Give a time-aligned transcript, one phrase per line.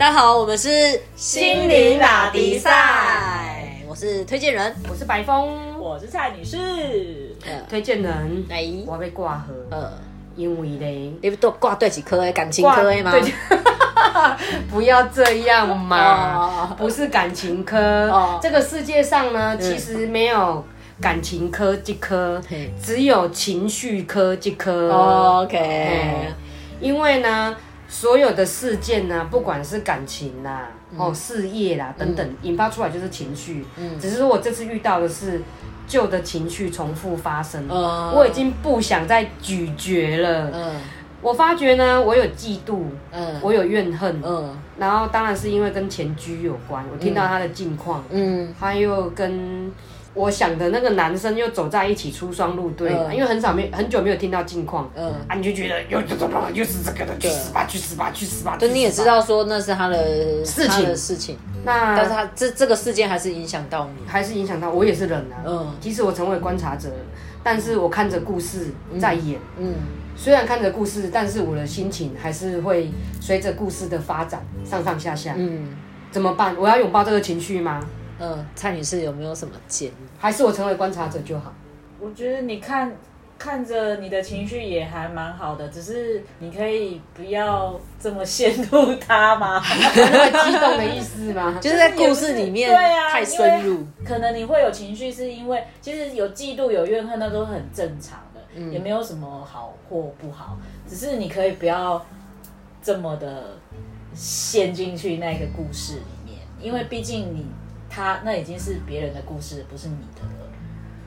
[0.00, 7.36] 大家好，我们是心灵打迪赛，我是推荐人，我是白峰，我是蔡女士。
[7.44, 9.92] 呃，推荐人，来，我要被挂盒，呃，
[10.36, 13.10] 因为嘞，你不都挂对几科诶感情科诶吗？
[13.12, 13.22] 对
[14.72, 16.34] 不要这样嘛。
[16.34, 17.78] 哦，不是感情科。
[18.10, 20.64] 哦，这个世界上呢，其实没有
[20.98, 24.88] 感情科这科嘿，只有情绪科这科。
[24.88, 26.32] 哦 OK，哎
[26.80, 27.54] 因为呢，
[27.90, 33.66] 所有的事件呢，不管是感情啦、哦事业啦等等，引发出来就是情绪。
[33.76, 33.98] 嗯。
[33.98, 35.42] 只是说我这次遇到的是
[35.88, 38.12] 旧的情绪重复发生，嗯。
[38.14, 40.50] 我已经不想再咀嚼了。
[40.54, 40.76] 嗯。
[41.20, 43.40] 我发觉呢，我有嫉妒，嗯。
[43.42, 44.56] 我有怨恨，嗯。
[44.78, 46.84] 然后当然是因为跟前居有关。
[46.92, 48.54] 我听到他的近况，嗯。
[48.58, 49.70] 他又跟
[50.12, 56.06] 我想的那个男生又走在一起出双入对，嗯因为很少没很久没有听到近况，嗯，啊，你就觉得又又
[56.54, 58.56] 又是这个的，去死吧，去死吧，去死吧。
[58.58, 65.46] 就你也知，道说那是他的事情他的事情，但是那他这这个事件还是影响到你，还是影响到我也是人啊。
[65.46, 66.88] 嗯即使我成为观察者，
[67.44, 68.66] 但是我看着故事
[68.98, 69.38] 在演。
[69.58, 69.74] 嗯
[70.16, 75.34] 虽然看着故事，但是我的心情还是会随着故事的发展上上下下。
[75.36, 75.68] 嗯
[76.10, 76.56] 怎么办？
[76.58, 77.80] 我要拥抱这个情绪吗？
[78.20, 79.92] 嗯，蔡女士有没有什么建议？
[80.18, 81.52] 还是我成为观察者就好？
[81.98, 82.92] 我觉得你看
[83.38, 89.60] 看着你的情绪也还蛮好的，只是你可以不要这么陷入它吗？
[89.96, 91.58] 那么激动的意思吗？
[91.60, 102.04] 就是在故事里面对啊太深入，可能你会有情绪，是因为其实有嫉妒、有怨恨，那都很正常的，嗯也没有什么好或不好，只是你可以不要
[102.82, 103.56] 这么的
[104.14, 107.46] 陷进去那个故事里面，因为毕竟你
[107.90, 110.48] 他那已经是别人的故事，不是你的了。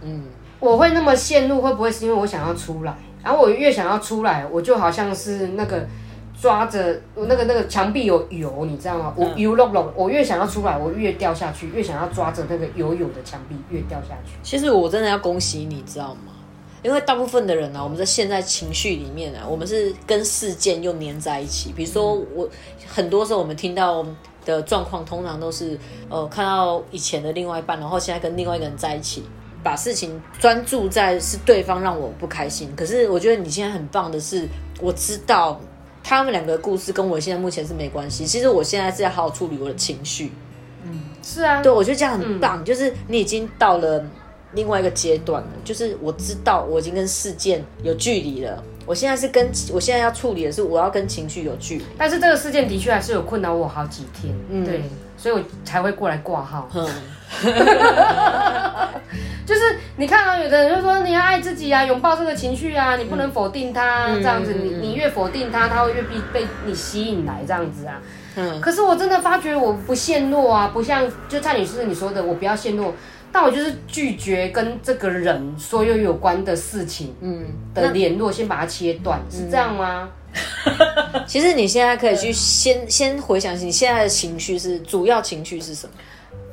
[0.01, 0.25] 嗯
[0.59, 2.93] 我会那么陷入，会不会是因为我想要出来？
[3.23, 5.85] 然后我越想要出来，我就好像是那个
[6.39, 9.13] 抓着那个那个墙壁有油，你知道吗？
[9.15, 14.33] 我嗯油漏漏，我越想要出来，我越掉下去，越想要抓着那个油油的墙壁，越掉下去。
[14.41, 16.31] 其实我真的要恭喜你，知道吗？
[16.81, 21.71] 因为大部分的人呢、啊，我们在现在情绪里面啊，我们是跟事件又粘在一起。
[21.71, 22.47] 比如说我，
[22.87, 24.05] 很多时候我们听到
[24.45, 25.77] 的状况，通常都是
[26.09, 29.23] 呃看到以前的另外一半，然后现在跟另外一个人在一起，
[29.63, 32.71] 把事情专注在是对方让我不开心。
[32.75, 34.47] 可是我觉得你现在很棒的是，
[34.81, 35.59] 我知道
[36.03, 38.25] 他们两个故事跟我现在目前是没关系。
[38.25, 40.31] 其实我现在是要好好处理我的情绪。
[40.85, 44.05] 嗯是啊，对，我觉得这样很棒，就是你已经到了
[44.53, 48.61] 另外一个阶段了，就是我知道我已经跟事件有距离了。
[48.85, 51.85] 我现在是跟我现在要处理的是，我要跟情绪有距离。
[51.97, 54.83] 但是这个事件的确还是有困扰我好几天，嗯对，
[55.17, 56.69] 所以我才会过来挂号。
[56.73, 56.87] 嗯，
[59.45, 59.61] 就是
[59.97, 68.01] 你看啊，有的人就说你要爱自己啊，拥抱这个情绪啊，你不能否定它，嗯这样子，你你越否定它，它会越被被你吸引来这样子啊。
[68.35, 72.93] 嗯可是我真的发觉我不陷落啊，不像就蔡女士你说的，我不要陷落，
[73.33, 80.07] 但我就是拒绝跟这个人所有有关的事情嗯，的联络，先把它切断，是这样吗？
[81.27, 85.93] 其实你现在可以去先先回想你现在的情绪是主要情绪是什么？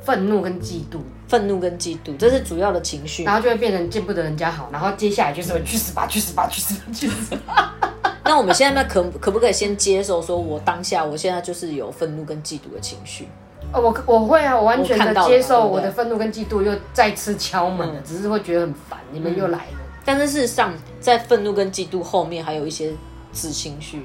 [0.02, 0.98] 愤怒跟嫉妒，
[1.28, 3.34] 愤怒跟嫉妒，这是主要的情绪然。
[3.34, 7.74] 后就会变成见不得人家好，然后接下来就是去死吧，去死吧，去死吧，去死吧。
[8.24, 13.28] 那我们现在可可不可以先接受，说我当下我现在就是有愤怒跟嫉妒的情绪？
[13.72, 19.78] 哦，我我会啊，我完全的接受我的愤怒跟嫉妒又再次敲门了，嗯只是会觉得很烦，你们又来了。
[20.04, 22.92] 但是事实上，在愤怒跟嫉妒后面还有一些
[23.32, 24.02] 子情绪，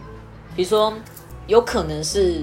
[0.56, 0.94] 比如说
[1.48, 2.42] 有可能是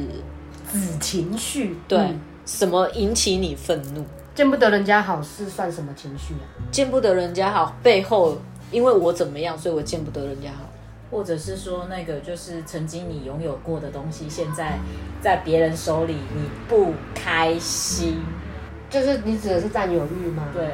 [0.70, 6.44] 子情绪，对、嗯什么引起你愤怒，见不得人家好是算什么情绪啊？
[6.72, 8.36] 见不得人家好背后，
[8.72, 10.68] 因为我怎么样，所以我见不得人家好。
[11.12, 14.78] 或者是说，那个就是曾经你拥有过的东西，现在
[15.20, 18.20] 在别人手里你不开心。
[18.88, 20.48] 就是你指的是占有欲吗？
[20.52, 20.68] 对，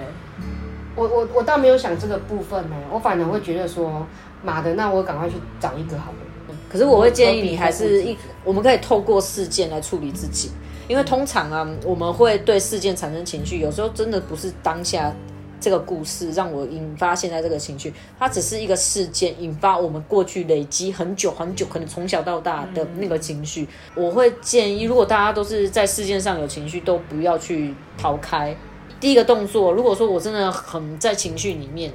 [0.97, 4.07] 我我我倒没有想这个部分呢，我反而会觉得说，
[4.43, 6.55] 妈的，那我赶快去找一个好了。
[6.71, 10.51] 可是我会建议你还是一，我们可以透过事件来处理自己，
[10.87, 15.13] 因为通常啊，我们会对事件产生情绪，有时候真的不是当下
[15.61, 23.67] 这个故事让我引发现在这个情绪，它只是一个事件引发我们过去累积很久很久，可能从小到大的那个情绪。
[23.95, 28.57] 我会建议，如果大家都是在事件上有情绪，都不要去逃开。
[29.01, 31.93] 第一个动作，如果说我真的很在情绪里面，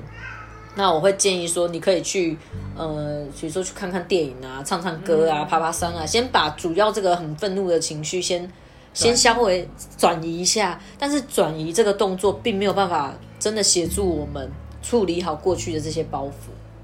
[0.75, 2.37] 那我会建议说，你可以去，
[2.75, 8.49] 呃，比如说去看看电影啊，唱唱歌啊，爬爬山啊，先把主要这个很愤怒的情绪先
[8.93, 9.67] 先稍微
[9.97, 10.79] 转移一下。
[10.97, 13.13] 但是转移这个动作并没有办法
[13.43, 14.49] 真的协助我们
[14.81, 16.31] 处理好过去的这些包袱。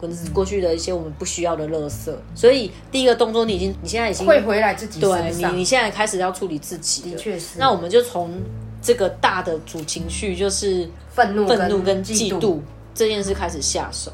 [0.01, 2.13] 跟过去的一些我们不需要的垃圾。
[2.35, 5.31] 所以第一个动作，你已经你现在已经会回来自己对。
[5.31, 8.29] 你你现在开始要处理自己，的确是那我们就从
[8.81, 12.59] 这个大的主情绪，就是愤怒、愤怒跟嫉嫉妒
[12.93, 14.11] 这件事开始下手。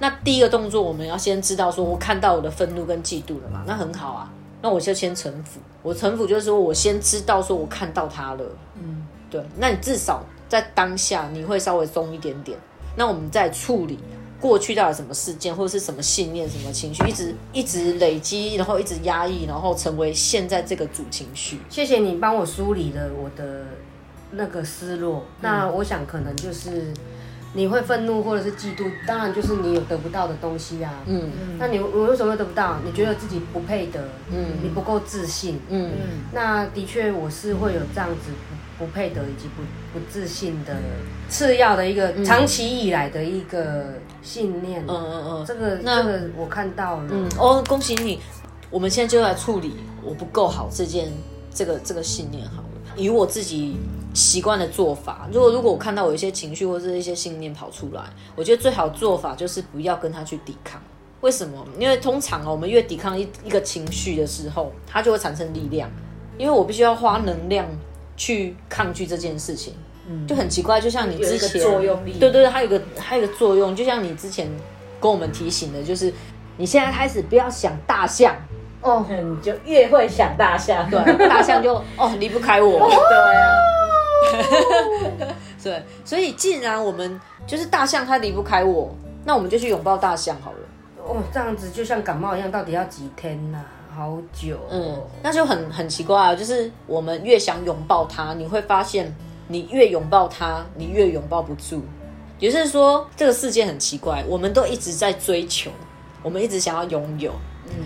[0.00, 3.62] 那第一个动作，我们要先知道说，我看到我的愤怒跟嫉妒了嘛？
[3.66, 5.60] 那很好啊，那我就先臣服。
[5.82, 8.44] 我臣服就是说我先知道说我看到他了，
[8.80, 9.42] 嗯，对。
[9.58, 12.56] 那你至少在当下你会稍微松一点点。
[12.96, 13.98] 那我们在处理
[14.40, 21.58] 过去到底什么事件或者是什么信念、什么情绪，一直一直累积，然后一直压抑，然后成为现在这个主情绪。
[21.68, 23.64] 谢谢你帮我梳理了我的
[24.30, 25.24] 那个失落。
[25.40, 26.92] 那我想可能就是
[27.54, 30.92] 你会愤怒或者是嫉妒，当然就是你有得不到的东西啊。
[31.06, 32.78] 嗯那你我为什么会得不到？
[32.84, 35.58] 你觉得自己不配得，嗯你不够自信。
[35.68, 35.90] 嗯
[36.32, 38.30] 那的确我是会有这样子
[38.78, 39.62] 不不配得以及不
[39.92, 40.74] 不自信的
[41.28, 44.82] 次要的一个长期以来的一个信念。
[44.86, 45.44] 嗯嗯嗯。
[45.46, 47.08] 这个那这个我看到了。
[47.10, 48.20] 嗯，哦，恭喜你！
[48.70, 51.12] 我们现在就来处理我不够好这件
[51.52, 52.68] 这个这个信念好了。
[52.96, 53.76] 以我自己
[54.12, 58.02] 习惯的做法，如果如果我看到有一些情绪或者是一些信念跑出来，
[58.34, 60.80] 我觉得最好的做法就是不要跟他去抵抗。
[61.20, 61.66] 为什么？
[61.78, 65.90] 因为通常哦，我们越抵抗一一个情绪的时候，它就会产生力量。
[66.36, 67.64] 因为我必须要花能量
[68.16, 69.74] 去抗拒这件事情，
[70.08, 70.80] 嗯，就很奇怪。
[70.80, 72.12] 就像你之前作用力。
[72.12, 74.48] 对对对，还有一个还有个作用，就像你之前
[75.00, 76.12] 跟我们提醒的，就是
[76.56, 78.34] 你现在开始不要想大象，
[78.80, 80.88] 哦，你，就越会想大象。
[80.90, 88.94] 对，大象就 哦离不开我，对啊， 对，所以既然我们就是大象，它离不开我，
[89.24, 90.58] 那我们就去拥抱大象好了。
[91.06, 93.58] 哦，这样子就像感冒一样，到底要几天呐、
[93.94, 94.68] 好久、哦。
[94.70, 99.14] 嗯，那就很很奇怪啊，就是我们越想拥抱他，你会发现
[99.48, 101.82] 你越拥抱他，你越拥抱不住。
[102.40, 105.70] 也就是说，这个世界很奇怪，我们都一直在追求，
[106.22, 107.32] 我们一直想要拥有，
[107.68, 107.84] 嗯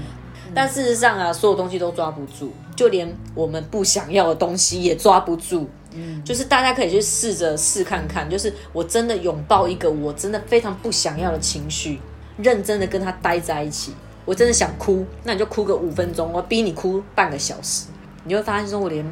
[0.54, 5.68] 但事实上啊，所有东西都抓不住，就连我们不想要的东西也抓不住。
[5.92, 12.00] 嗯，就是大家可以去试着试看看，就是我真的拥抱一个我真的非常不想要的情绪，
[12.38, 13.92] 认真的跟他待在一起。
[14.28, 17.86] 我真的想哭，那你就哭个五分钟，我逼你哭半个小时，
[18.24, 19.02] 你会发现说我连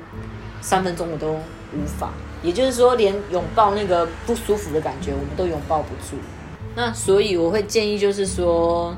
[0.60, 6.20] 三分钟我都无法，也就是说连拥抱那个不舒服的感觉我们都拥抱不住。
[6.74, 8.94] 那所以我会建议就是说，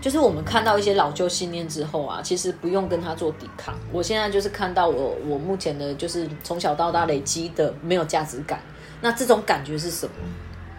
[0.00, 3.72] 就是我们看到一些老旧信念之后啊，其实不用跟他做抵抗。
[3.92, 8.60] 我现在就是看到我我目前的就是从小到大累积的没有价值感，
[9.00, 10.12] 那这种感觉是什么？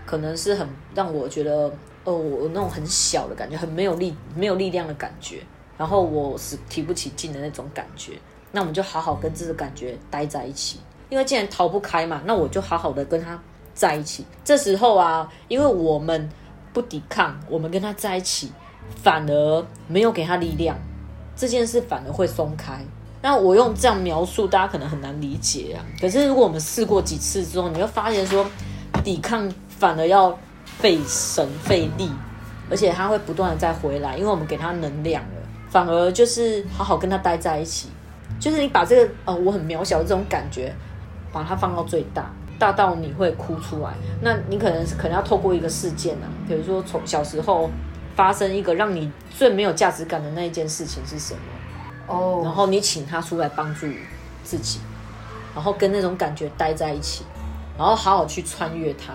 [0.06, 1.72] 可能是很让我觉得，
[2.04, 5.44] 哦，我那种很小的感觉，很没有力、没有力量的感觉，
[5.78, 8.14] 然后我是提不起劲的那种感觉。
[8.52, 13.40] 那我们就好好跟这个感觉待在一起，因为既然逃不开嘛，那我就好好的跟他
[13.74, 14.26] 在一起。
[14.44, 16.30] 这时候啊，因为我们
[16.74, 18.52] 不抵抗，我们跟他在一起，
[19.02, 20.78] 反而没有给他力量，
[21.36, 22.84] 这件事反而会松开。
[23.22, 25.86] 那我用这样描述，大家可能很难理解啊。
[26.02, 28.46] 可是如果我们试过几次之后，你会发现说，
[29.04, 30.38] 抵抗反而要
[30.82, 32.10] 费神费力，
[32.70, 37.90] 而且他会不断的再回来，因为我们给他能量了，反而就是好好跟他待在一起。
[38.40, 40.74] 就是你把这个呃我很渺小的这种感觉，
[41.32, 43.94] 把它放到最大，大到你会哭出来。
[44.22, 47.70] 那你可能可能要透过一个事件啊，比如说从小时候
[48.16, 51.40] 发生一个让你最没有价值感的那一件事情是什么？
[52.08, 53.86] 哦，然后你请他出来帮助
[54.44, 54.80] 自己，
[55.54, 57.24] 然后跟那种感觉待在一起，
[57.78, 59.14] 然后好好去穿越它。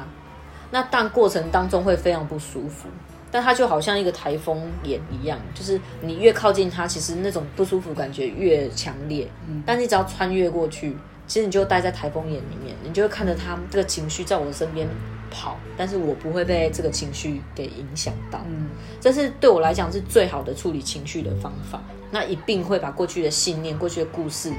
[0.76, 2.86] 那但过程当中会非常不舒服，
[3.30, 9.26] 但它就好像一个台风眼一样，就是你越靠近它，其实那种不舒服感觉越强烈。
[9.48, 10.94] 嗯但你只要穿越过去，
[11.26, 14.86] 其实你就待在台风眼里面，你就会看着它这个情绪在我的身边
[15.30, 18.42] 跑，但是我不会被这个情绪给影响到。
[18.46, 18.68] 嗯，
[19.00, 21.80] 这是对我来讲是最好的处理情绪的方法。
[22.10, 24.52] 那一并会把过去的信念、过去的故事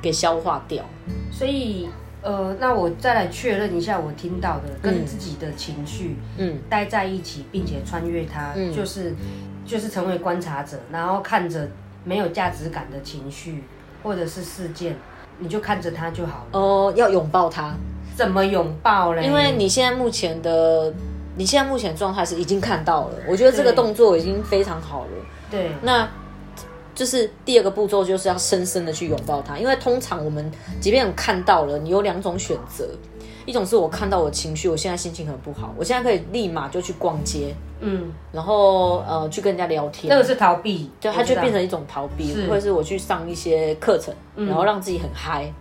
[0.00, 0.82] 给消化掉。
[1.30, 1.90] 所以
[2.22, 9.14] 呃，那我再来确认一下我听到的，跟自己的情绪嗯待在一起，并且穿越它，嗯就是
[9.64, 11.68] 就是成为观察者，然后看着
[12.04, 13.62] 没有价值感的情绪
[14.02, 14.96] 或者是事件，
[15.38, 16.58] 你就看着它就好了。
[16.58, 17.74] 哦、要拥抱它，
[18.16, 19.24] 怎么拥抱嘞？
[19.24, 20.92] 因为你现在目前的，
[21.36, 25.10] 你现在目前状态是已经看到了，我觉得这个动作已经非常好了。
[25.50, 26.06] 对那
[26.98, 30.50] 就是第二个步骤，就是要深深的去拥抱它，因为通常我们
[30.80, 32.88] 即便看到了，你有两种选择，
[33.46, 42.48] 一种是我看到我情绪，我现在心情很不好，我现在可以立马就去逛街，嗯，然后呃去跟人家聊天，那个是逃避，对，它就变成一种逃避，是。
[42.48, 45.52] 或者是我去上一些课程，然后让自己很嗨。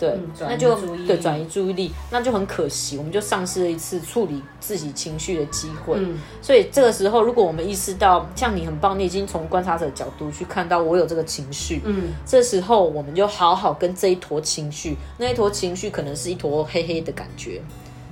[0.00, 0.76] 嗯，对，那就
[1.06, 5.96] 对转移注意力，那就很可惜，我们就丧失了一次处理自己情绪的机会。
[5.98, 17.60] 嗯所以这个时候，如果我们意识到，像你很棒，你已经从观察者的角度去看到我有这个情绪，嗯这时候我们就好好跟这一坨情绪，那一坨情绪可能是一坨黑黑的感觉，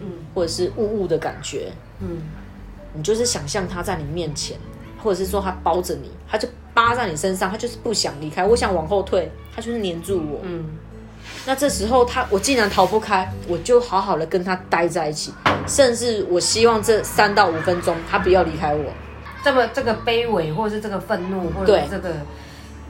[0.01, 2.19] 嗯或者是雾雾的感觉，嗯
[2.95, 4.57] 你就是想象它在你面前，
[5.03, 8.45] 或者是说它包着你，它就扒在你身上，它就是不想离开。
[8.45, 10.41] 我想往后退，它就是黏住我。
[10.43, 10.65] 嗯
[11.47, 15.33] 那这时候他我既然逃不开，我就好好的跟他待在一起，
[15.67, 18.85] 甚至我希望这三到五分钟他不要离开我。
[19.43, 22.13] 这么这个卑微，或者是这个愤怒，或者这个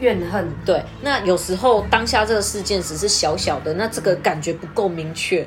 [0.00, 5.47] 怨恨，对，那有时候当下这个事件只是小小的，那这个感觉不够明确，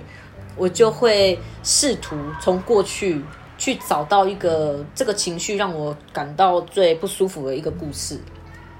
[0.55, 3.22] 我就会试图从过去
[3.58, 8.20] 去找到一个这个情绪让我感到最不舒服的一个故事，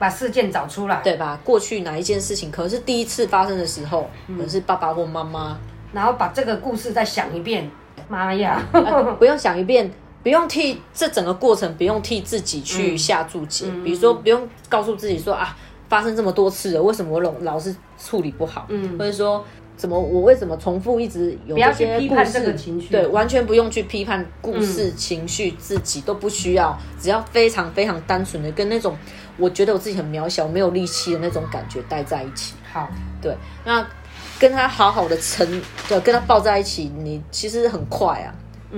[0.02, 1.40] 把事件找出来，对吧？
[1.44, 5.60] 过去哪一件事情可能是第一次发生的时候，可能是爸爸或妈妈，
[5.94, 7.70] 然后把这个故事再想一遍。
[8.10, 8.60] 妈呀，
[9.20, 9.90] 不用想一遍，
[10.24, 15.56] 不用替这整个过程不用替自己去下注解，比如说不用告诉自己说啊，
[15.88, 18.66] 发生这么多次了，为什么我老老是处理不好？
[18.70, 18.98] 嗯。
[18.98, 19.46] 或者说
[19.82, 22.40] 怎么我为什么重复一直有这些批判故事？
[22.40, 22.90] 这个情绪。
[22.90, 28.96] 对，完全不用去批判故事、情绪，自己都不需要，只要非常非常单纯的跟那种
[29.38, 32.54] 我觉得我自己很渺小、没有力气的那种感觉待在一起。
[32.72, 32.88] 好，
[33.20, 33.36] 对，
[33.66, 33.84] 那
[34.40, 35.60] 跟他好好的沉，
[35.90, 38.30] 对，跟他抱在一起，你其实很快啊。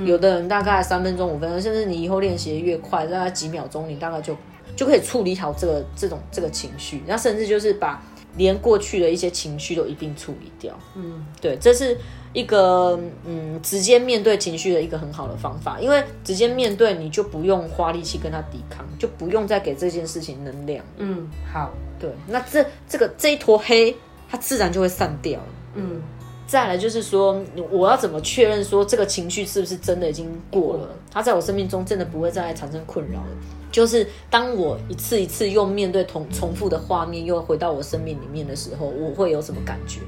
[0.06, 4.34] 有的人大概三分钟、五分钟，甚至你以后练习得越快，大概几秒钟，你大概就
[4.74, 8.02] 就可以处理好这个这种这个情绪，那甚至就是把
[8.36, 10.78] 连过去的一些情绪都一并处理掉。
[10.96, 11.98] 嗯对，这是
[12.34, 20.84] 一个嗯直接面对情绪的一个很好的方法，因为直接面对你就不用花力气跟他抵抗，就不用再给这件事情能量。
[20.98, 23.96] 嗯，好，对，那这这个这一坨黑，
[24.30, 25.48] 它自然就会散掉了。
[25.76, 26.02] 嗯
[26.46, 30.90] 再来就是说，我要怎么确认说这个情绪是不是真的已经过了？
[31.10, 33.28] 它在我生命中真的不会再产生困扰了。
[33.74, 40.00] 就是当我一次一次又面对同重复的画面，又回到我生命里面的时候，我会有什么感觉？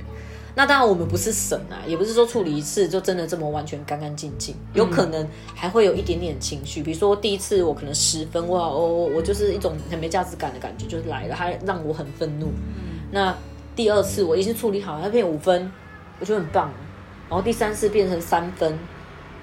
[0.57, 6.81] 那当然，我们不是神啊，也不是说处理一次就真的这么完全干干净净，有可能还会有一点点情绪。
[6.81, 12.48] 比如说第一次我可能十分，哇哦，我就是一种很没价值感的感觉，就是来了，它让我很愤怒。
[13.12, 13.36] 那
[13.75, 15.69] 第二次我已经处理好，它变五分，
[16.22, 16.72] 我觉得很棒。
[17.27, 18.77] 然后第三次变成三分，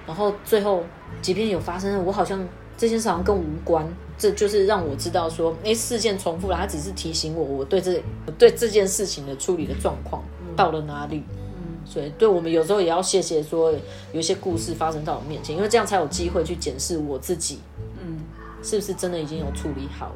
[0.07, 0.83] 然后最后
[1.21, 2.43] 即便有发生，我好像
[2.83, 3.87] 这件事好像跟我无关，
[4.19, 10.21] 这就是让我知道说，哎，事件重复了，它只是提醒我我对这我对这件事情的处理的状况
[10.57, 11.19] 到了哪里。
[11.29, 13.71] 嗯所以，对我们有时候也要谢谢说，
[14.13, 17.61] 有一些故事发生在我面前，因为这样才有机会去检视我自己，
[18.05, 18.19] 嗯，
[18.65, 20.15] 是不是真的已经有处理好了。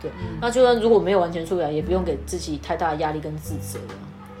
[0.00, 3.94] 对，那就算如果没有完全处理好，也不用给自己太大的压力跟自责了。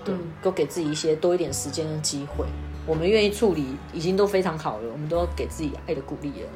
[0.04, 2.44] 对，都给自己一些多一点时间跟机会。
[2.84, 6.48] 我们愿意处理，已经都非常好了，我们都要给自己爱的鼓励了。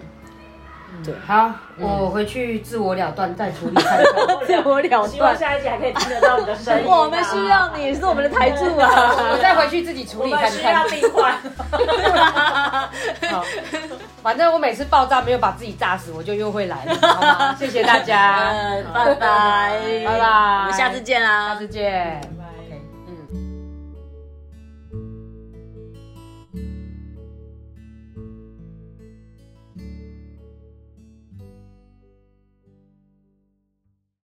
[1.04, 3.74] 对，好，我回去自我了断，再处理。
[4.46, 5.38] 自我了希望断。
[5.38, 6.96] 下一集还可以听得到你的声音啊。
[6.96, 8.88] 我们需要你，是我们的台柱啊！
[9.32, 10.88] 我再回去自己处我理看们需要看。
[10.90, 11.32] 病患。
[13.30, 13.44] 好，
[14.22, 17.54] 反正我每次爆炸没有把自己炸死，我就又会来了，好吗？
[17.58, 19.16] 谢谢大家，嗯， 拜拜，
[20.04, 20.26] 拜拜
[20.60, 22.20] 我们下次见啦，下次见。
[22.38, 22.45] 拜